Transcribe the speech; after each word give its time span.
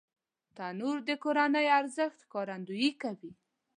تنور 0.55 0.97
د 1.07 1.09
کورنی 1.23 1.65
ارزښت 1.79 2.17
ښکارندويي 2.25 2.91
کوي 3.01 3.31